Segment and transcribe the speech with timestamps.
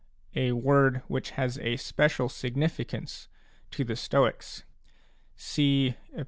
[0.35, 3.27] a word which has a special significance
[3.69, 4.63] to the Stoics;
[5.35, 6.19] see Ep.